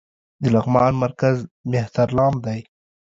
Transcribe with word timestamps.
د 0.41 0.43
لغمان 0.55 0.93
مرکز 1.03 1.37
مهترلام 1.71 2.33
دى 2.45 2.59